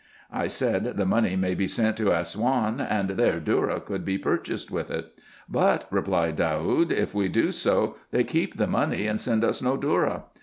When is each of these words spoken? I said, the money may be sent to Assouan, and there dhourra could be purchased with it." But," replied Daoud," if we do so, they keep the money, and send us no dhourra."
I 0.31 0.47
said, 0.47 0.97
the 0.97 1.05
money 1.05 1.35
may 1.35 1.53
be 1.53 1.67
sent 1.67 1.95
to 1.97 2.11
Assouan, 2.11 2.79
and 2.81 3.11
there 3.11 3.39
dhourra 3.39 3.79
could 3.85 4.03
be 4.03 4.17
purchased 4.17 4.71
with 4.71 4.89
it." 4.89 5.13
But," 5.47 5.85
replied 5.91 6.37
Daoud," 6.37 6.91
if 6.91 7.13
we 7.13 7.27
do 7.27 7.51
so, 7.51 7.97
they 8.09 8.23
keep 8.23 8.57
the 8.57 8.65
money, 8.65 9.05
and 9.05 9.21
send 9.21 9.43
us 9.43 9.61
no 9.61 9.77
dhourra." 9.77 10.23